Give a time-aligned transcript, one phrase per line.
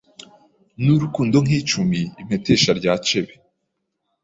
[0.83, 3.33] N'urukundo nk'icumi Impetesha rya cebe.